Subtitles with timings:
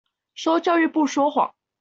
[0.33, 1.51] 說教育部說謊